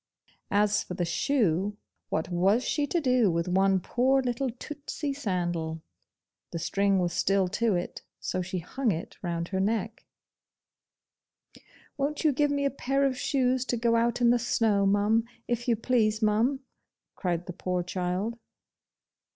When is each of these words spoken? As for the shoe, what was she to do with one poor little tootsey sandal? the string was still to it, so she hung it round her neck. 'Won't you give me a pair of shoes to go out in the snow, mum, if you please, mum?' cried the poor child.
As 0.49 0.81
for 0.81 0.95
the 0.95 1.05
shoe, 1.05 1.77
what 2.09 2.29
was 2.29 2.63
she 2.63 2.87
to 2.87 2.99
do 2.99 3.29
with 3.29 3.47
one 3.47 3.79
poor 3.79 4.19
little 4.23 4.49
tootsey 4.49 5.13
sandal? 5.13 5.83
the 6.49 6.57
string 6.57 6.97
was 6.97 7.13
still 7.13 7.47
to 7.49 7.75
it, 7.75 8.01
so 8.19 8.41
she 8.41 8.57
hung 8.57 8.91
it 8.91 9.15
round 9.21 9.49
her 9.49 9.59
neck. 9.59 10.07
'Won't 11.99 12.23
you 12.23 12.31
give 12.33 12.49
me 12.49 12.65
a 12.65 12.71
pair 12.71 13.05
of 13.05 13.15
shoes 13.15 13.63
to 13.65 13.77
go 13.77 13.95
out 13.95 14.21
in 14.21 14.31
the 14.31 14.39
snow, 14.39 14.87
mum, 14.87 15.25
if 15.47 15.67
you 15.67 15.75
please, 15.75 16.19
mum?' 16.19 16.61
cried 17.15 17.45
the 17.45 17.53
poor 17.53 17.83
child. 17.83 18.39